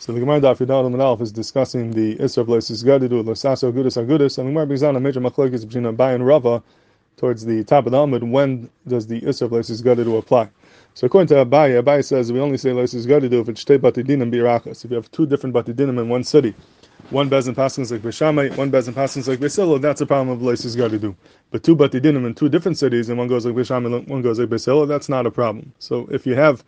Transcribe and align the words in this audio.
So 0.00 0.14
the 0.14 0.20
Gemara 0.20 0.40
Daf 0.40 0.56
Yudal 0.66 0.98
Alf 0.98 1.20
is 1.20 1.30
discussing 1.30 1.90
the 1.90 2.16
Isra 2.16 2.38
of 2.38 2.46
Leisis 2.46 2.82
Gadidu, 2.82 3.22
Lesaso 3.22 3.70
Gudus 3.70 4.02
Agudus, 4.02 4.38
and 4.38 4.48
the 4.48 4.52
Gemara 4.52 4.66
brings 4.66 4.80
down 4.80 4.96
a 4.96 5.00
major 5.00 5.20
machlokes 5.20 5.60
between 5.60 5.84
Abai 5.84 6.14
and 6.14 6.26
Rava 6.26 6.62
towards 7.18 7.44
the 7.44 7.62
top 7.64 7.84
of 7.84 7.92
the 7.92 7.98
Amud. 7.98 8.30
When 8.30 8.70
does 8.88 9.08
the 9.08 9.20
Isra 9.20 9.42
of 9.42 9.50
Gadidu 9.50 10.18
apply? 10.18 10.48
So 10.94 11.06
according 11.06 11.28
to 11.28 11.44
Abai, 11.44 11.82
Abai 11.82 12.02
says 12.02 12.32
we 12.32 12.40
only 12.40 12.56
say 12.56 12.70
Leisis 12.70 13.06
Gadidu 13.06 13.42
if 13.42 13.50
it's 13.50 13.62
Shtei 13.62 13.76
Batidinim 13.76 14.32
Birachas. 14.32 14.86
If 14.86 14.90
you 14.90 14.96
have 14.96 15.10
two 15.10 15.26
different 15.26 15.54
Batidinim 15.54 16.00
in 16.00 16.08
one 16.08 16.24
city, 16.24 16.54
one 17.10 17.28
bezin 17.28 17.54
passes 17.54 17.92
like 17.92 18.00
Beshamai, 18.00 18.56
one 18.56 18.70
bezin 18.70 18.94
passes 18.94 19.28
like 19.28 19.38
Besilo, 19.38 19.78
that's 19.78 20.00
a 20.00 20.06
problem 20.06 20.30
of 20.30 20.38
Leisis 20.38 20.78
Gadidu. 20.78 21.14
But 21.50 21.62
two 21.62 21.76
Batidinim 21.76 22.24
in 22.24 22.34
two 22.34 22.48
different 22.48 22.78
cities, 22.78 23.10
and 23.10 23.18
one 23.18 23.28
goes 23.28 23.44
like 23.44 23.54
Beshamai, 23.54 24.08
one 24.08 24.22
goes 24.22 24.38
like 24.38 24.48
Besilo, 24.48 24.88
that's 24.88 25.10
not 25.10 25.26
a 25.26 25.30
problem. 25.30 25.74
So 25.78 26.08
if 26.10 26.26
you 26.26 26.36
have 26.36 26.64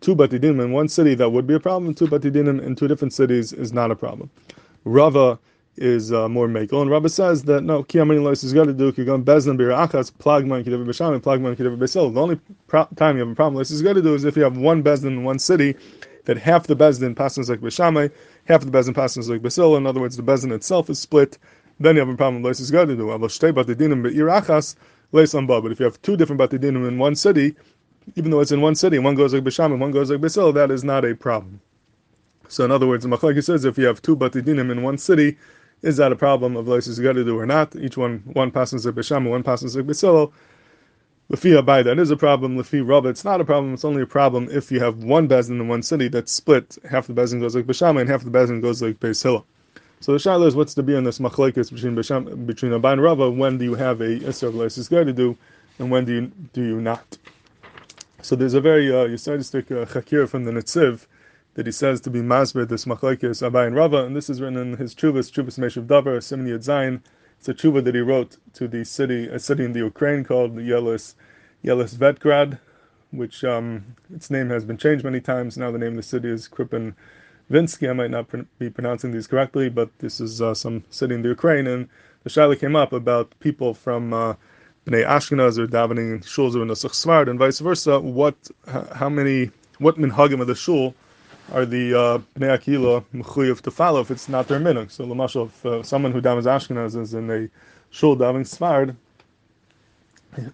two 0.00 0.14
batidinim 0.14 0.62
in 0.62 0.72
one 0.72 0.88
city, 0.88 1.14
that 1.14 1.30
would 1.30 1.46
be 1.46 1.54
a 1.54 1.60
problem. 1.60 1.94
Two 1.94 2.06
batidinim 2.06 2.62
in 2.62 2.76
two 2.76 2.88
different 2.88 3.12
cities 3.12 3.52
is 3.52 3.72
not 3.72 3.90
a 3.90 3.96
problem. 3.96 4.30
Rava 4.84 5.38
is 5.76 6.12
uh, 6.12 6.28
more 6.28 6.48
makel, 6.48 6.80
and 6.80 6.90
Rava 6.90 7.08
says 7.08 7.44
that 7.44 7.62
no, 7.62 7.84
kiyamani 7.84 8.22
lois 8.22 8.44
is 8.44 8.52
got 8.52 8.64
to 8.64 8.72
do 8.72 8.92
kigon 8.92 9.24
bezna 9.24 9.56
birachas 9.56 10.10
plagman 10.10 10.64
kidav 10.64 10.84
b'shamim 10.86 11.20
plagman 11.20 11.54
kidav 11.54 11.76
b'sil. 11.76 12.14
The 12.14 12.20
only 12.20 12.40
pro- 12.66 12.88
time 12.96 13.16
you 13.16 13.20
have 13.20 13.30
a 13.30 13.34
problem 13.34 13.56
lois 13.56 13.70
is 13.70 13.82
got 13.82 13.94
to 13.94 14.02
do 14.02 14.14
is 14.14 14.24
if 14.24 14.36
you 14.36 14.42
have 14.42 14.56
one 14.56 14.82
bezdin 14.82 15.08
in 15.08 15.24
one 15.24 15.38
city, 15.38 15.76
that 16.24 16.38
half 16.38 16.66
the 16.66 16.76
bezdin 16.76 17.14
passes 17.14 17.50
like 17.50 17.60
b'shamai, 17.60 18.10
half 18.46 18.64
the 18.64 18.70
bezdin 18.70 18.94
passes 18.94 19.28
like 19.28 19.42
b'sil. 19.42 19.76
In 19.76 19.86
other 19.86 20.00
words, 20.00 20.16
the 20.16 20.22
bezdin 20.22 20.52
itself 20.52 20.88
is 20.88 20.98
split. 20.98 21.36
Then 21.78 21.96
you 21.96 22.00
have 22.00 22.08
a 22.08 22.16
problem 22.16 22.42
lois 22.42 22.58
is 22.58 22.70
got 22.70 22.86
to 22.86 22.96
do. 22.96 23.18
But 23.18 23.30
if 25.72 25.78
you 25.78 25.84
have 25.84 26.02
two 26.02 26.16
different 26.16 26.40
batidinim 26.40 26.88
in 26.88 26.98
one 26.98 27.14
city 27.14 27.54
even 28.14 28.30
though 28.30 28.40
it's 28.40 28.52
in 28.52 28.60
one 28.60 28.74
city, 28.74 28.98
one 28.98 29.14
goes 29.14 29.34
like 29.34 29.44
Bisham 29.44 29.72
and 29.72 29.80
one 29.80 29.90
goes 29.90 30.10
like 30.10 30.20
Bisil, 30.20 30.54
that 30.54 30.70
is 30.70 30.84
not 30.84 31.04
a 31.04 31.14
problem. 31.14 31.60
So 32.48 32.64
in 32.64 32.70
other 32.70 32.86
words, 32.86 33.04
the 33.04 33.10
Machlaki 33.10 33.42
says 33.42 33.64
if 33.64 33.76
you 33.76 33.86
have 33.86 34.00
two 34.00 34.16
Batidinim 34.16 34.70
in 34.70 34.82
one 34.82 34.98
city, 34.98 35.36
is 35.82 35.96
that 35.96 36.12
a 36.12 36.16
problem 36.16 36.56
of 36.56 36.66
Lysis 36.66 36.96
do 36.96 37.38
or 37.38 37.46
not? 37.46 37.74
Each 37.76 37.96
one 37.96 38.22
one 38.32 38.50
passes 38.50 38.86
like 38.86 38.94
Bisham 38.94 39.24
and 39.24 39.30
one 39.30 39.42
passes 39.42 39.76
like 39.76 39.86
Bisil. 39.86 40.32
Lefi 41.30 41.60
Abai, 41.60 41.82
that 41.82 41.98
is 41.98 42.10
a 42.12 42.16
problem. 42.16 42.56
Lefi 42.56 42.86
Rabba, 42.86 43.08
it's 43.08 43.24
not 43.24 43.40
a 43.40 43.44
problem. 43.44 43.74
It's 43.74 43.84
only 43.84 44.02
a 44.02 44.06
problem 44.06 44.48
if 44.50 44.70
you 44.70 44.78
have 44.78 45.02
one 45.02 45.28
bezin 45.28 45.60
in 45.60 45.66
one 45.66 45.82
city 45.82 46.06
that's 46.06 46.30
split. 46.30 46.78
Half 46.88 47.08
the 47.08 47.14
bezin 47.14 47.40
goes 47.40 47.56
like 47.56 47.66
Bisham 47.66 47.96
and 47.96 48.08
half 48.08 48.22
the 48.22 48.30
bezin 48.30 48.62
goes 48.62 48.80
like 48.80 49.00
Beis 49.00 49.18
So 49.18 50.12
the 50.12 50.18
shaila 50.18 50.46
is 50.46 50.54
what's 50.54 50.74
to 50.74 50.84
be 50.84 50.94
in 50.94 51.02
this 51.02 51.18
machlekes 51.18 51.72
between 51.72 51.96
Bisham, 51.96 52.46
between 52.46 52.70
Abai 52.72 52.92
and 52.92 53.02
Rava? 53.02 53.28
When 53.28 53.58
do 53.58 53.64
you 53.64 53.74
have 53.74 54.00
a 54.00 54.20
Isra 54.20 54.48
of 54.48 54.54
Lysis 54.54 54.88
do, 54.88 55.36
and 55.80 55.90
when 55.90 56.04
do 56.04 56.12
you 56.14 56.32
do 56.52 56.62
you 56.62 56.80
not? 56.80 57.18
So 58.26 58.34
there's 58.34 58.54
a 58.54 58.60
very 58.60 58.90
uh, 58.90 59.06
Yisraelistic 59.06 59.70
uh, 59.70 59.84
chakir 59.86 60.28
from 60.28 60.42
the 60.42 60.50
Netziv 60.50 61.06
that 61.54 61.64
he 61.64 61.70
says 61.70 62.00
to 62.00 62.10
be 62.10 62.18
masbid 62.18 62.68
this 62.68 62.84
machlekes 62.84 63.40
Abai 63.40 63.68
and 63.68 63.76
Rava, 63.76 64.04
and 64.04 64.16
this 64.16 64.28
is 64.28 64.40
written 64.40 64.58
in 64.58 64.76
his 64.78 64.96
Chuvas, 64.96 65.30
Chuvas 65.30 65.60
Meshiv 65.60 65.86
Davar, 65.86 66.20
Simon 66.20 66.48
Yud 66.48 67.00
It's 67.38 67.48
a 67.48 67.54
chuva 67.54 67.84
that 67.84 67.94
he 67.94 68.00
wrote 68.00 68.38
to 68.54 68.66
the 68.66 68.84
city, 68.84 69.28
a 69.28 69.38
city 69.38 69.64
in 69.64 69.74
the 69.74 69.78
Ukraine 69.78 70.24
called 70.24 70.56
Yelis, 70.56 71.14
Yelis 71.64 71.94
Vetgrad, 71.94 72.58
which 73.12 73.44
um, 73.44 73.94
its 74.12 74.28
name 74.28 74.50
has 74.50 74.64
been 74.64 74.76
changed 74.76 75.04
many 75.04 75.20
times. 75.20 75.56
Now 75.56 75.70
the 75.70 75.78
name 75.78 75.90
of 75.90 75.98
the 75.98 76.02
city 76.02 76.28
is 76.28 76.48
Kripin 76.48 76.96
Vinsky. 77.48 77.88
I 77.88 77.92
might 77.92 78.10
not 78.10 78.26
pr- 78.26 78.48
be 78.58 78.70
pronouncing 78.70 79.12
these 79.12 79.28
correctly, 79.28 79.68
but 79.68 79.96
this 80.00 80.18
is 80.20 80.42
uh, 80.42 80.52
some 80.52 80.82
city 80.90 81.14
in 81.14 81.22
the 81.22 81.28
Ukraine, 81.28 81.68
and 81.68 81.88
the 82.24 82.30
shaila 82.30 82.58
came 82.58 82.74
up 82.74 82.92
about 82.92 83.38
people 83.38 83.72
from 83.72 84.12
uh, 84.12 84.34
Bnei 84.86 85.04
Ashkenaz 85.04 85.58
are 85.58 85.66
davening 85.66 86.12
in 86.12 86.20
shuls 86.20 86.54
of 86.54 86.62
Nusach 86.62 86.92
Sfard, 86.92 87.28
and 87.28 87.40
vice 87.40 87.58
versa. 87.58 87.98
What, 87.98 88.36
how 88.94 89.08
many, 89.08 89.50
what 89.78 89.96
minhagim 89.96 90.40
of 90.40 90.46
the 90.46 90.54
shul 90.54 90.94
are 91.52 91.66
the 91.66 91.92
uh, 91.92 92.18
Bnei 92.38 92.56
Akila 92.56 93.04
mechuyev 93.12 93.62
to 93.62 93.72
follow 93.72 94.00
if 94.00 94.12
it's 94.12 94.28
not 94.28 94.46
their 94.46 94.60
minhag? 94.60 94.92
So, 94.92 95.04
Lamashal, 95.04 95.46
if 95.46 95.66
uh, 95.66 95.82
someone 95.82 96.12
who 96.12 96.20
davens 96.20 96.44
Ashkenaz 96.44 96.96
is 96.96 97.14
in 97.14 97.28
a 97.28 97.48
shul 97.90 98.16
davening 98.16 98.46
Sfard, 98.46 98.94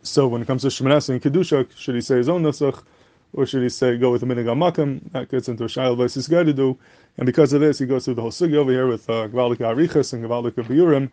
so 0.03 0.29
when 0.29 0.41
it 0.41 0.47
comes 0.47 0.63
to 0.63 0.69
Shemoneh 0.69 1.11
and 1.11 1.21
Kedusha, 1.21 1.69
should 1.77 1.95
he 1.95 2.01
say 2.01 2.17
his 2.17 2.31
own 2.31 2.43
Nusach, 2.43 2.83
or 3.35 3.45
should 3.45 3.63
he 3.63 3.69
say 3.69 3.99
go 3.99 4.13
with 4.13 4.23
the 4.23 4.27
minhag 4.27 4.47
Makam? 4.47 5.13
That 5.13 5.29
gets 5.29 5.51
into 5.51 5.65
a 5.65 5.69
guy 5.69 6.43
to 6.43 6.53
do, 6.55 6.79
and 7.19 7.27
because 7.27 7.53
of 7.53 7.61
this, 7.61 7.81
he 7.81 7.85
goes 7.85 8.07
through 8.07 8.15
the 8.15 8.23
whole 8.23 8.31
sugi 8.31 8.55
over 8.55 8.71
here 8.71 8.87
with 8.87 9.11
uh, 9.11 9.29
Gavaldik 9.29 9.59
Arichas 9.59 10.15
and 10.15 10.25
Gavaldik 10.25 10.53
Biurim 10.53 11.11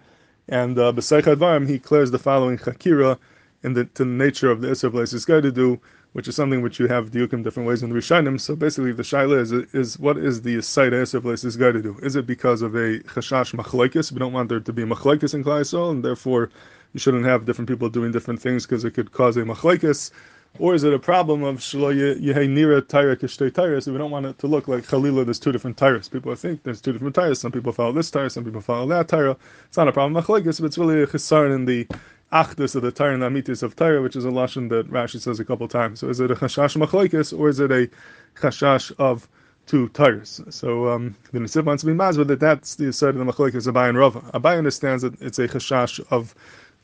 and 0.50 0.78
uh, 0.80 0.92
B'Seich 0.92 1.68
he 1.68 1.74
declares 1.74 2.12
the 2.12 2.20
following 2.20 2.58
Chakira 2.58 3.18
in 3.64 3.74
the, 3.74 3.86
to 3.86 4.04
the 4.04 4.10
nature 4.10 4.50
of 4.50 4.62
the 4.62 4.70
Isra 4.70 4.92
Blaisis 4.92 5.26
to 5.26 5.52
do, 5.52 5.80
which 6.14 6.28
is 6.28 6.36
something 6.36 6.62
which 6.62 6.80
you 6.80 6.88
have 6.88 7.12
diukim 7.12 7.44
different 7.44 7.68
ways 7.68 7.84
in 7.84 7.90
the 7.90 7.96
Rishonim. 7.96 8.40
So 8.40 8.56
basically, 8.56 8.92
the 8.94 9.04
shaila 9.04 9.40
is, 9.40 9.52
is 9.52 10.00
what 10.00 10.18
is 10.18 10.42
the 10.42 10.62
site 10.62 10.92
Isra 10.92 11.22
Blaisis 11.22 11.58
to 11.58 11.82
do? 11.82 11.98
Is 12.02 12.16
it 12.16 12.26
because 12.26 12.62
of 12.62 12.76
a 12.76 13.00
chashash 13.00 13.54
machlekes? 13.54 14.12
We 14.12 14.20
don't 14.20 14.34
want 14.34 14.50
there 14.50 14.60
to 14.60 14.74
be 14.74 14.84
machlekes 14.84 15.34
in 15.34 15.44
Klai 15.44 15.92
and 15.92 16.04
therefore 16.04 16.50
you 16.94 17.00
shouldn't 17.00 17.26
have 17.26 17.46
different 17.46 17.68
people 17.68 17.90
doing 17.90 18.12
different 18.12 18.42
things 18.42 18.66
because 18.66 18.84
it 18.86 18.92
could 18.92 19.12
cause 19.12 19.38
a 19.38 19.42
machlekes. 19.42 20.12
Or 20.58 20.74
is 20.74 20.84
it 20.84 20.94
a 20.94 21.00
problem 21.00 21.44
of 21.44 21.58
shlo 21.58 21.94
yehei 21.94 22.50
nira 22.50 22.82
tyra 22.82 23.16
kishtei 23.16 23.52
tyra? 23.52 23.82
So 23.82 23.92
we 23.92 23.98
don't 23.98 24.12
want 24.12 24.26
it 24.26 24.40
to 24.40 24.48
look 24.48 24.68
like 24.68 24.86
chalila. 24.86 25.24
There's 25.26 25.40
two 25.40 25.52
different 25.52 25.78
tyres. 25.78 26.10
People 26.10 26.34
think 26.36 26.64
there's 26.64 26.82
two 26.82 26.92
different 26.92 27.16
tyres. 27.16 27.40
Some 27.40 27.52
people 27.52 27.72
follow 27.72 27.92
this 27.92 28.10
tyre. 28.10 28.30
Some 28.30 28.44
people 28.44 28.62
follow 28.62 28.88
that 28.88 29.08
tyre. 29.08 29.36
It's 29.68 29.78
not 29.78 29.88
a 29.88 29.92
problem 29.92 30.14
but 30.14 30.48
it's 30.48 30.78
really 30.78 31.04
a 31.04 31.08
chisar 31.08 31.54
in 31.54 31.66
the 31.66 31.88
achdus 32.34 32.76
of 32.76 32.82
the 32.82 32.92
tyre 32.92 33.12
and 33.12 33.22
the 33.22 33.28
amitis 33.28 33.64
of 33.64 33.76
tyre, 33.76 34.02
which 34.02 34.16
is 34.16 34.26
a 34.26 34.30
lashon 34.30 34.70
that 34.70 34.90
Rashi 34.90 35.20
says 35.20 35.40
a 35.40 35.46
couple 35.46 35.68
times. 35.68 36.00
So 36.00 36.10
is 36.10 36.20
it 36.20 36.32
a 36.32 36.36
chashash 36.36 36.76
machlekes 36.76 37.38
or 37.38 37.50
is 37.50 37.60
it 37.60 37.72
a 37.72 37.90
chashash 38.36 38.92
of 38.98 39.28
two 39.70 39.88
tires. 39.90 40.42
So 40.50 40.90
um, 40.90 41.16
the 41.32 41.38
Netziv 41.38 41.64
wants 41.64 41.84
to 41.84 41.88
be 41.88 41.94
mazvah 41.94 42.26
that 42.28 42.40
that's 42.40 42.74
the 42.74 42.92
side 42.92 43.16
of 43.16 43.24
the 43.24 43.32
machlekes 43.32 43.72
Abai 43.72 43.88
and 43.88 43.98
Rava. 44.00 44.22
Abai 44.34 44.58
understands 44.58 45.04
that 45.04 45.22
it's 45.22 45.38
a 45.38 45.48
chashash 45.48 46.04
of 46.10 46.34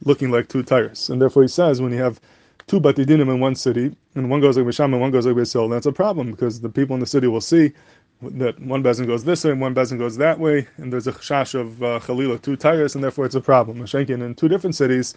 looking 0.03 0.29
like 0.29 0.49
two 0.49 0.61
tires, 0.61 1.09
and 1.09 1.19
therefore 1.19 1.41
he 1.41 1.47
says 1.47 1.81
when 1.81 1.91
you 1.91 1.97
have 1.97 2.21
two 2.67 2.79
batidinim 2.79 3.29
in 3.33 3.39
one 3.39 3.55
city, 3.55 3.95
and 4.15 4.29
one 4.29 4.41
goes 4.41 4.57
like 4.57 4.65
Bisham 4.65 4.93
and 4.93 5.01
one 5.01 5.11
goes 5.11 5.25
like 5.25 5.35
Beisil, 5.35 5.69
that's 5.69 5.85
a 5.85 5.91
problem 5.91 6.31
because 6.31 6.61
the 6.61 6.69
people 6.69 6.95
in 6.95 6.99
the 6.99 7.05
city 7.05 7.27
will 7.27 7.41
see 7.41 7.73
that 8.21 8.59
one 8.61 8.81
bezin 8.81 9.05
goes 9.05 9.23
this 9.23 9.43
way 9.43 9.51
and 9.51 9.61
one 9.61 9.75
bezin 9.75 9.99
goes 9.99 10.17
that 10.17 10.39
way, 10.39 10.67
and 10.77 10.91
there's 10.91 11.07
a 11.07 11.11
chash 11.13 11.53
of 11.59 11.83
uh, 11.83 11.99
chalila, 11.99 12.41
two 12.41 12.55
tires, 12.55 12.95
and 12.95 13.03
therefore 13.03 13.25
it's 13.25 13.35
a 13.35 13.41
problem. 13.41 13.77
Mashenkin 13.79 14.23
in 14.23 14.33
two 14.33 14.47
different 14.47 14.75
cities, 14.75 15.13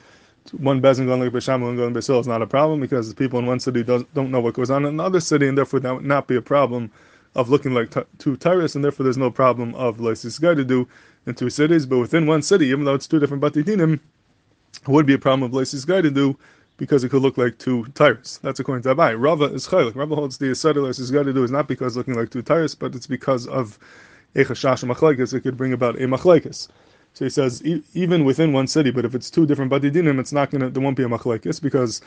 one 0.52 0.82
bezin 0.82 1.06
going 1.06 1.20
like 1.20 1.32
Bisham 1.32 1.62
and 1.62 1.64
one 1.64 1.76
going 1.76 1.94
Beisil 1.94 2.20
is 2.20 2.26
not 2.26 2.42
a 2.42 2.46
problem 2.46 2.80
because 2.80 3.08
the 3.08 3.14
people 3.14 3.38
in 3.38 3.46
one 3.46 3.60
city 3.60 3.82
does, 3.82 4.04
don't 4.14 4.30
know 4.30 4.40
what 4.40 4.54
goes 4.54 4.70
on 4.70 4.84
in 4.84 4.90
another 4.94 5.20
city, 5.20 5.48
and 5.48 5.56
therefore 5.56 5.80
that 5.80 5.94
would 5.94 6.04
not 6.04 6.26
be 6.26 6.36
a 6.36 6.42
problem 6.42 6.90
of 7.34 7.48
looking 7.50 7.72
like 7.72 7.90
t- 7.90 8.02
two 8.18 8.36
tires, 8.36 8.74
and 8.74 8.84
therefore 8.84 9.04
there's 9.04 9.18
no 9.18 9.30
problem 9.30 9.74
of 9.76 9.98
Lysis 9.98 10.38
to 10.40 10.64
do 10.64 10.88
in 11.26 11.34
two 11.34 11.50
cities, 11.50 11.86
but 11.86 11.98
within 11.98 12.26
one 12.26 12.42
city, 12.42 12.66
even 12.66 12.84
though 12.84 12.94
it's 12.94 13.06
two 13.06 13.18
different 13.20 13.42
batidinim, 13.42 14.00
would 14.86 15.06
be 15.06 15.14
a 15.14 15.18
problem 15.18 15.42
of 15.42 15.52
Lysis 15.52 15.86
to 15.86 16.10
do 16.10 16.36
because 16.78 17.04
it 17.04 17.10
could 17.10 17.22
look 17.22 17.38
like 17.38 17.58
two 17.58 17.84
tires. 17.94 18.40
That's 18.42 18.60
according 18.60 18.84
to 18.84 18.94
Abai. 18.94 19.14
Rava 19.20 19.46
is 19.46 19.68
chaylik. 19.68 19.96
Rava 19.96 20.16
holds 20.16 20.38
the 20.38 20.46
Yisraelis 20.46 21.00
is 21.00 21.10
got 21.12 21.24
to 21.24 21.34
do 21.34 21.44
is 21.44 21.52
not 21.52 21.68
because 21.68 21.96
looking 21.96 22.14
like 22.14 22.30
two 22.30 22.42
tires, 22.42 22.74
but 22.74 22.94
it's 22.94 23.06
because 23.08 23.46
of 23.48 23.78
a 24.36 24.40
chashash 24.44 24.84
machlekes. 24.90 25.34
It 25.34 25.42
could 25.42 25.58
bring 25.58 25.74
about 25.74 25.96
a 25.96 26.06
machlekes. 26.08 26.68
So 27.14 27.26
he 27.26 27.30
says 27.30 27.64
e- 27.66 27.82
even 27.94 28.24
within 28.24 28.52
one 28.54 28.68
city, 28.68 28.92
but 28.92 29.04
if 29.04 29.14
it's 29.14 29.30
two 29.30 29.46
different 29.46 29.72
badidinim, 29.72 30.20
it's 30.20 30.32
not 30.32 30.50
gonna 30.50 30.70
there 30.70 30.82
won't 30.82 30.96
be 30.96 31.04
a 31.04 31.08
machlekes 31.08 31.60
because 31.60 32.00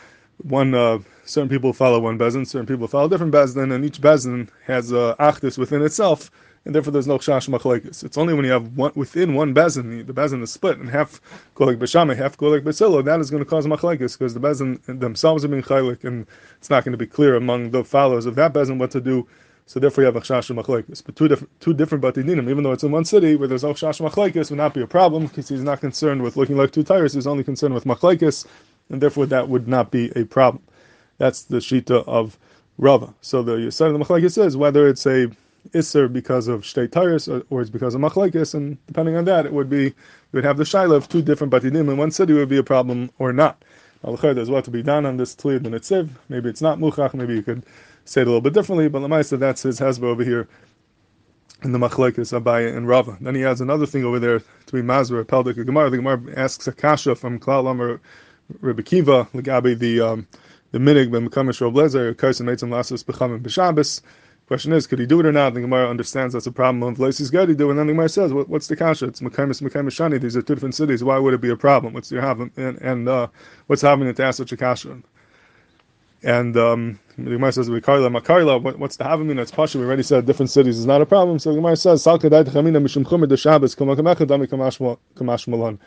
one 0.43 0.73
uh, 0.73 0.99
certain 1.25 1.49
people 1.49 1.73
follow 1.73 1.99
one 1.99 2.17
bezin, 2.17 2.47
certain 2.47 2.67
people 2.67 2.87
follow 2.87 3.09
different 3.09 3.33
bezin, 3.33 3.73
and 3.73 3.85
each 3.85 4.01
bezin 4.01 4.49
has 4.65 4.91
a 4.93 5.15
achdis 5.19 5.57
within 5.57 5.83
itself 5.83 6.31
and 6.65 6.75
therefore 6.75 6.91
there's 6.91 7.07
no 7.07 7.17
chash. 7.17 8.03
It's 8.03 8.17
only 8.17 8.33
when 8.33 8.45
you 8.45 8.51
have 8.51 8.77
one 8.77 8.91
within 8.95 9.33
one 9.33 9.53
bezin, 9.53 10.05
the 10.05 10.13
bezin 10.13 10.41
is 10.43 10.51
split, 10.51 10.77
and 10.77 10.89
half 10.89 11.19
go 11.55 11.65
like 11.65 11.79
b'shame, 11.79 12.15
half 12.15 12.37
go 12.37 12.49
like 12.49 12.63
b'silo, 12.63 13.03
that 13.03 13.19
is 13.19 13.31
going 13.31 13.43
to 13.43 13.49
cause 13.49 13.65
machlekes 13.65 14.17
because 14.17 14.33
the 14.33 14.39
bezin 14.39 14.79
themselves 14.99 15.43
are 15.43 15.47
being 15.47 15.63
chaylik, 15.63 16.03
and 16.03 16.27
it's 16.57 16.69
not 16.69 16.83
going 16.83 16.91
to 16.91 16.97
be 16.97 17.07
clear 17.07 17.35
among 17.35 17.71
the 17.71 17.83
followers 17.83 18.25
of 18.25 18.35
that 18.35 18.53
bezin 18.53 18.77
what 18.77 18.91
to 18.91 19.01
do. 19.01 19.27
So 19.67 19.79
therefore, 19.79 20.03
you 20.03 20.07
have 20.07 20.15
a 20.17 20.21
chash. 20.21 21.03
But 21.05 21.15
two 21.15 21.27
different 21.29 21.61
two 21.61 21.73
different 21.73 22.03
batidinim, 22.03 22.49
even 22.49 22.63
though 22.63 22.73
it's 22.73 22.83
in 22.83 22.91
one 22.91 23.05
city 23.05 23.35
where 23.37 23.47
there's 23.47 23.63
no 23.63 23.73
chash 23.73 24.49
would 24.49 24.57
not 24.57 24.73
be 24.73 24.81
a 24.81 24.87
problem 24.87 25.27
because 25.27 25.47
he's 25.47 25.63
not 25.63 25.79
concerned 25.79 26.21
with 26.21 26.35
looking 26.35 26.57
like 26.57 26.71
two 26.71 26.83
tires. 26.83 27.13
He's 27.13 27.27
only 27.27 27.43
concerned 27.43 27.73
with 27.73 27.85
machlekes, 27.85 28.45
and 28.89 29.01
therefore 29.01 29.27
that 29.27 29.47
would 29.47 29.69
not 29.69 29.89
be 29.89 30.11
a 30.17 30.25
problem. 30.25 30.61
That's 31.19 31.43
the 31.43 31.57
shita 31.57 32.05
of 32.05 32.37
Rava. 32.77 33.13
So 33.21 33.43
the 33.43 33.71
side 33.71 33.91
of 33.91 33.97
the 33.97 34.03
machlekes 34.03 34.33
says 34.33 34.57
whether 34.57 34.89
it's 34.89 35.05
a 35.07 35.31
Isser 35.69 36.11
because 36.11 36.47
of 36.47 36.61
Shtei 36.61 36.91
Tyrus 36.91 37.27
or, 37.27 37.43
or, 37.49 37.61
it's 37.61 37.69
because 37.69 37.95
of 37.95 38.01
Machlaikis, 38.01 38.53
and 38.53 38.77
depending 38.87 39.15
on 39.15 39.25
that, 39.25 39.45
it 39.45 39.53
would 39.53 39.69
be, 39.69 39.83
you 39.83 39.93
would 40.33 40.43
have 40.43 40.57
the 40.57 40.63
Shaila 40.63 40.95
of 40.95 41.07
two 41.07 41.21
different 41.21 41.53
Batidim 41.53 41.89
in 41.89 41.97
one 41.97 42.11
city 42.11 42.33
would 42.33 42.49
be 42.49 42.57
a 42.57 42.63
problem 42.63 43.11
or 43.19 43.31
not. 43.31 43.63
Al 44.03 44.17
there's 44.17 44.49
what 44.49 44.65
to 44.65 44.71
be 44.71 44.81
done 44.81 45.05
on 45.05 45.17
this 45.17 45.35
Tliyad 45.35 45.65
and. 45.65 46.09
Maybe 46.29 46.49
it's 46.49 46.61
not 46.61 46.79
Muchach, 46.79 47.13
maybe 47.13 47.35
you 47.35 47.43
could 47.43 47.63
say 48.05 48.21
it 48.21 48.27
a 48.27 48.29
little 48.29 48.41
bit 48.41 48.53
differently, 48.53 48.89
but 48.89 49.01
Lamaisa, 49.01 49.37
that's 49.37 49.61
his 49.61 49.79
Hezbo 49.79 50.05
over 50.05 50.23
here 50.23 50.47
in 51.63 51.71
the 51.71 51.77
Machlaikis, 51.77 52.37
Abaya, 52.39 52.75
and 52.75 52.87
Rava. 52.87 53.17
Then 53.21 53.35
he 53.35 53.45
adds 53.45 53.61
another 53.61 53.85
thing 53.85 54.03
over 54.03 54.19
there 54.19 54.39
to 54.39 54.73
be 54.73 54.81
Mazra, 54.81 55.23
Peldik, 55.23 55.63
Gemara. 55.63 55.91
The 55.91 55.97
Gemara 55.97 56.21
asks 56.35 56.67
a 56.67 56.71
Kasha 56.71 57.15
from 57.15 57.39
Klal 57.39 57.79
or 57.79 58.01
Rebbe 58.59 58.81
Kiva, 58.81 59.27
the 59.33 60.01
um, 60.01 60.27
the 60.71 60.79
minig 60.79 61.11
ben 61.11 61.29
mekamish 61.29 61.61
roblezer 61.61 62.15
kaisim 62.15 62.47
eitzim 62.49 62.69
lasos 62.69 63.03
bechamim 63.03 63.41
b'shabes 63.41 64.01
Question 64.51 64.73
is, 64.73 64.85
could 64.85 64.99
he 64.99 65.05
do 65.05 65.21
it 65.21 65.25
or 65.25 65.31
not? 65.31 65.53
The 65.53 65.61
Gemara 65.61 65.89
understands 65.89 66.33
that's 66.33 66.45
a 66.45 66.51
problem 66.51 66.83
of 66.83 66.97
Leisis 66.97 67.31
Gadidu, 67.31 67.69
and 67.69 67.79
then 67.79 67.87
the 67.87 67.93
Gemara 67.93 68.09
says, 68.09 68.33
what, 68.33 68.49
what's 68.49 68.67
the 68.67 68.75
kasha? 68.75 69.05
It's 69.05 69.21
Mekaimis, 69.21 69.61
Mekaimis 69.61 69.95
Shani. 69.95 70.19
These 70.19 70.35
are 70.35 70.41
two 70.41 70.55
different 70.55 70.75
cities. 70.75 71.05
Why 71.05 71.17
would 71.19 71.33
it 71.33 71.39
be 71.39 71.51
a 71.51 71.55
problem? 71.55 71.93
What's 71.93 72.11
your 72.11 72.21
having 72.21 72.51
and, 72.57 72.77
and 72.81 73.07
uh, 73.07 73.27
what's 73.67 73.81
happening 73.81 74.13
to 74.13 74.23
ask 74.25 74.35
such 74.35 74.51
a 74.51 74.57
kasha? 74.57 74.97
And 76.21 76.57
um, 76.57 76.99
the 77.17 77.29
Gemara 77.31 77.53
says, 77.53 77.69
"Makarla, 77.69 78.13
Makarla." 78.13 78.61
What, 78.61 78.77
what's 78.77 78.97
the 78.97 79.05
havamina? 79.05 79.39
It's 79.39 79.51
pasha. 79.51 79.77
We 79.77 79.85
already 79.85 80.03
said 80.03 80.25
different 80.25 80.49
cities 80.49 80.77
is 80.77 80.85
not 80.85 81.01
a 81.01 81.05
problem. 81.05 81.39
So 81.39 81.51
the 81.51 81.55
Gemara 81.55 81.77
says, 81.77 82.03
"Salka 82.03 82.29
dai 82.29 82.43
chamina 82.43 82.83
mishum 82.83 83.05
chumer 83.05 83.29
de 83.29 83.37
Shabbos 83.37 83.73
kamakamechad 83.73 84.27
dami 84.27 84.47
kamash 85.15 85.47
malon." 85.47 85.79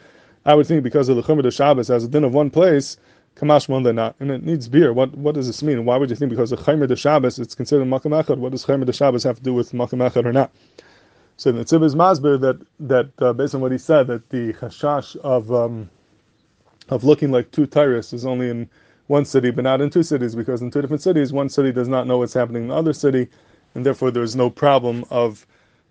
I 0.46 0.54
would 0.54 0.66
think 0.66 0.82
because 0.82 1.10
of 1.10 1.16
the 1.16 1.22
chumer 1.22 1.42
de 1.42 1.50
Shabbos 1.50 1.90
as 1.90 2.04
a 2.04 2.08
din 2.08 2.24
of 2.24 2.32
one 2.32 2.48
place, 2.48 2.96
Kamash 3.36 3.68
Monday 3.68 3.92
not, 3.92 4.14
and 4.20 4.30
it 4.30 4.44
needs 4.44 4.68
beer. 4.68 4.92
What 4.92 5.14
what 5.16 5.34
does 5.34 5.46
this 5.48 5.62
mean? 5.62 5.84
Why 5.84 5.96
would 5.96 6.10
you 6.10 6.16
think 6.16 6.30
because 6.30 6.52
of 6.52 6.60
Chaymer 6.60 6.86
de 6.86 6.96
Shabbos 6.96 7.38
it's 7.38 7.54
considered 7.54 7.86
Makam 7.86 8.12
Echad? 8.22 8.38
What 8.38 8.52
does 8.52 8.64
Chaymer 8.64 8.86
de 8.86 8.92
Shabbos 8.92 9.24
have 9.24 9.36
to 9.36 9.42
do 9.42 9.54
with 9.54 9.72
Makam 9.72 10.08
Echad 10.08 10.24
or 10.24 10.32
not? 10.32 10.52
So 11.36 11.50
the 11.50 11.64
Tzib 11.64 11.82
is 11.84 11.96
Masber 11.96 12.40
that 12.40 12.60
that 12.80 13.10
uh, 13.18 13.32
based 13.32 13.54
on 13.54 13.60
what 13.60 13.72
he 13.72 13.78
said 13.78 14.06
that 14.06 14.30
the 14.30 14.52
chashash 14.54 15.16
of 15.16 15.52
um, 15.52 15.90
of 16.90 17.02
looking 17.02 17.32
like 17.32 17.50
two 17.50 17.66
Tyrus 17.66 18.12
is 18.12 18.24
only 18.24 18.50
in 18.50 18.70
one 19.08 19.24
city 19.24 19.50
but 19.50 19.64
not 19.64 19.80
in 19.80 19.90
two 19.90 20.04
cities 20.04 20.34
because 20.36 20.62
in 20.62 20.70
two 20.70 20.80
different 20.80 21.02
cities 21.02 21.32
one 21.32 21.48
city 21.48 21.72
does 21.72 21.88
not 21.88 22.06
know 22.06 22.18
what's 22.18 22.34
happening 22.34 22.64
in 22.64 22.68
the 22.68 22.74
other 22.74 22.92
city, 22.92 23.28
and 23.74 23.84
therefore 23.84 24.12
there 24.12 24.22
is 24.22 24.36
no 24.36 24.48
problem 24.48 25.04
of 25.10 25.46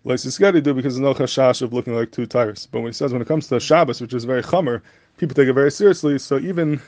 do 0.05 0.73
because 0.73 0.95
there's 0.95 0.99
no 0.99 1.13
chashash 1.13 1.61
of 1.61 1.73
looking 1.73 1.95
like 1.95 2.11
two 2.11 2.25
Tyrus. 2.25 2.65
But 2.67 2.79
when 2.79 2.89
he 2.89 2.93
says 2.93 3.11
when 3.11 3.21
it 3.21 3.27
comes 3.27 3.47
to 3.47 3.59
Shabbos, 3.59 4.01
which 4.01 4.13
is 4.13 4.23
very 4.23 4.43
chamer, 4.43 4.81
people 5.17 5.35
take 5.35 5.47
it 5.47 5.53
very 5.53 5.71
seriously. 5.71 6.19
So 6.19 6.39
even 6.39 6.81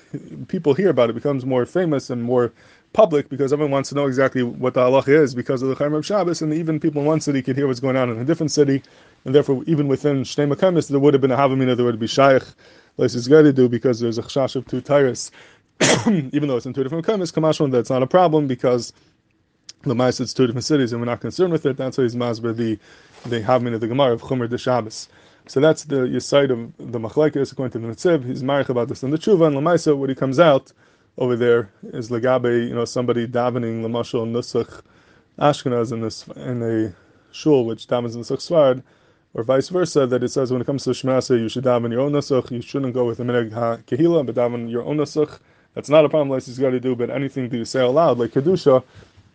people 0.47 0.73
hear 0.73 0.89
about 0.89 1.09
it, 1.09 1.13
becomes 1.13 1.45
more 1.45 1.65
famous 1.65 2.09
and 2.09 2.23
more 2.23 2.51
public 2.93 3.29
because 3.29 3.51
everyone 3.51 3.71
wants 3.71 3.89
to 3.89 3.95
know 3.95 4.07
exactly 4.07 4.41
what 4.41 4.73
the 4.73 4.79
halach 4.79 5.07
is 5.07 5.35
because 5.35 5.61
of 5.61 5.69
the 5.69 5.75
Chayim 5.75 5.95
of 5.95 6.05
Shabbos, 6.05 6.41
and 6.41 6.53
even 6.53 6.79
people 6.79 7.01
in 7.01 7.07
one 7.07 7.19
city 7.19 7.41
could 7.41 7.57
hear 7.57 7.67
what's 7.67 7.81
going 7.81 7.97
on 7.97 8.09
in 8.09 8.17
a 8.17 8.25
different 8.25 8.51
city, 8.51 8.81
and 9.25 9.35
therefore 9.35 9.63
even 9.67 9.87
within 9.87 10.23
Shnei 10.23 10.51
Makamis 10.51 10.89
there 10.89 10.99
would 10.99 11.13
have 11.13 11.21
been 11.21 11.31
a 11.31 11.37
Havamina, 11.37 11.75
there 11.75 11.85
would 11.85 11.99
be 11.99 12.07
Shaykh, 12.07 12.43
like 12.97 13.13
it's 13.13 13.27
to 13.27 13.53
do 13.53 13.67
because 13.67 13.99
there's 13.99 14.17
a 14.17 14.23
chash 14.23 14.55
of 14.55 14.65
two 14.67 14.79
tires, 14.79 15.29
even 16.07 16.47
though 16.47 16.55
it's 16.55 16.65
in 16.65 16.73
two 16.73 16.83
different 16.83 17.05
Makamis, 17.05 17.33
Kamashon, 17.33 17.69
that's 17.71 17.89
not 17.89 18.01
a 18.01 18.07
problem 18.07 18.47
because 18.47 18.93
the 19.83 19.93
Ma'as 19.93 20.21
it's 20.21 20.33
two 20.33 20.47
different 20.47 20.65
cities 20.65 20.93
and 20.93 21.01
we're 21.01 21.05
not 21.05 21.21
concerned 21.21 21.51
with 21.51 21.65
it. 21.65 21.77
That's 21.77 21.97
why 21.97 22.05
he's 22.05 22.15
Masber 22.15 22.55
the 22.55 22.79
the 23.29 23.41
Havamina, 23.41 23.79
the 23.79 23.87
Gemara 23.87 24.13
of 24.13 24.21
Chumer 24.21 24.49
de 24.49 24.57
Shabbos. 24.57 25.09
So 25.47 25.59
that's 25.59 25.83
the 25.83 26.19
side 26.19 26.49
of 26.49 26.75
the 26.77 26.99
machlekes 26.99 27.51
according 27.51 27.79
to 27.79 27.87
the 27.87 27.93
Netziv. 27.93 28.25
He's 28.25 28.41
marich 28.41 28.69
about 28.69 28.87
this 28.87 29.03
in 29.03 29.11
the 29.11 29.17
tshuva 29.17 29.47
and 29.47 29.55
lamaisa. 29.55 29.95
When 29.95 30.09
he 30.09 30.15
comes 30.15 30.39
out 30.39 30.71
over 31.19 31.35
there 31.35 31.69
is 31.83 32.09
legabe, 32.09 32.67
you 32.67 32.73
know, 32.73 32.83
somebody 32.85 33.27
davening 33.27 33.83
lamashal 33.83 34.27
nusach 34.27 34.81
Ashkenaz 35.37 35.91
in 35.91 36.01
this 36.01 36.27
in 36.35 36.63
a 36.63 36.95
shul 37.31 37.65
which 37.65 37.85
davens 37.87 38.15
nusach 38.17 38.39
sfard, 38.39 38.81
or 39.35 39.43
vice 39.43 39.69
versa. 39.69 40.07
That 40.07 40.23
it 40.23 40.29
says 40.29 40.51
when 40.51 40.61
it 40.61 40.65
comes 40.65 40.83
to 40.85 40.91
shmasa, 40.91 41.39
you 41.39 41.47
should 41.47 41.65
daven 41.65 41.91
your 41.91 42.01
own 42.01 42.13
nusach. 42.13 42.49
You 42.49 42.61
shouldn't 42.61 42.95
go 42.95 43.05
with 43.05 43.19
the 43.19 43.23
minhag 43.23 43.53
ha 43.53 43.77
kehila, 43.85 44.25
but 44.25 44.33
daven 44.33 44.69
your 44.71 44.83
own 44.83 44.97
nusach. 44.97 45.39
That's 45.75 45.89
not 45.89 46.05
a 46.05 46.09
problem. 46.09 46.29
Like 46.29 46.43
he's 46.43 46.57
got 46.57 46.71
to 46.71 46.79
do, 46.79 46.95
but 46.95 47.11
anything 47.11 47.49
that 47.49 47.57
you 47.57 47.65
say 47.65 47.81
aloud, 47.81 48.17
like 48.17 48.31
kedusha, 48.31 48.83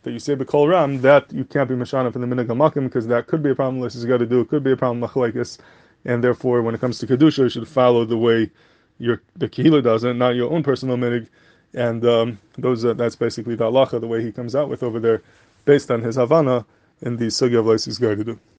that 0.03 0.11
you 0.11 0.19
say 0.19 0.35
b'kol 0.35 0.69
ram, 0.69 1.03
that 1.03 1.33
you 1.33 1.45
can't 1.45 1.69
be 1.69 1.77
mashana 1.77 2.13
for 2.13 2.19
the 2.19 2.27
minhag 2.27 2.47
hamakim 2.47 2.85
because 2.85 3.07
that 3.07 3.29
could 3.29 3.45
be 3.45 3.51
a 3.51 3.55
problem. 3.55 3.81
Like 3.81 3.93
he's 3.93 4.05
got 4.05 4.19
to 4.19 4.27
do, 4.27 4.41
it 4.41 4.49
could 4.49 4.65
be 4.65 4.73
a 4.73 4.77
problem 4.77 5.09
machlekes 5.09 5.59
and 6.05 6.25
therefore, 6.25 6.63
when 6.63 6.75
it 6.75 6.81
comes 6.81 6.99
to 6.99 7.07
kedusha, 7.07 7.45
you 7.45 7.49
should 7.49 7.69
follow 7.69 8.05
the 8.05 8.19
way 8.19 8.51
your 8.99 9.23
the 9.37 9.49
kehila 9.49 9.83
does 9.83 10.05
it, 10.05 10.15
not 10.15 10.35
your 10.35 10.51
own 10.53 10.63
personal 10.63 10.97
minig. 10.97 11.29
And 11.75 12.05
um, 12.05 12.39
those 12.59 12.85
uh, 12.85 12.95
that's 12.95 13.17
basically 13.17 13.55
the 13.55 13.65
halacha, 13.65 14.01
the 14.01 14.09
way 14.09 14.23
he 14.23 14.33
comes 14.33 14.57
out 14.57 14.69
with 14.69 14.83
over 14.83 14.99
there, 14.99 15.23
based 15.65 15.91
on 15.91 16.03
his 16.03 16.17
havana 16.17 16.67
in 17.03 17.17
the 17.17 17.27
sugya 17.27 17.61
of 17.61 17.67
Leisis 17.67 18.01
Gardidu. 18.01 18.39